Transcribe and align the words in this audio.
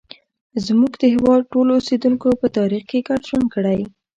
زموږ 0.65 0.91
د 0.97 1.03
هېواد 1.13 1.41
ټولو 1.53 1.71
اوسیدونکو 1.75 2.27
په 2.41 2.47
تاریخ 2.57 2.83
کې 2.89 3.05
ګډ 3.07 3.21
ژوند 3.29 3.47
کړی. 3.55 3.79